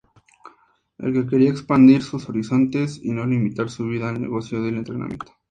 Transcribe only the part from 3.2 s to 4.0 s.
limitar su